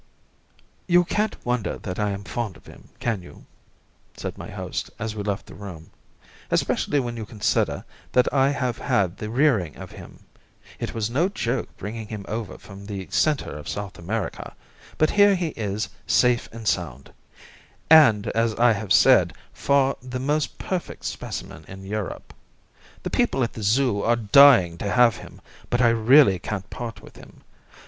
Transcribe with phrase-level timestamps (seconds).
[0.87, 3.45] "You can't wonder that I am fond of him, can you?"
[4.17, 5.91] said my host, as we left the room,
[6.49, 10.25] "especially when you consider that I have had the rearing of him.
[10.79, 14.55] It was no joke bringing him over from the centre of South America;
[14.97, 17.13] but here he is safe and sound
[17.87, 22.33] and, as I have said, far the most perfect specimen in Europe.
[23.03, 27.03] The people at the Zoo are dying to have him, but I really can't part
[27.03, 27.43] with him.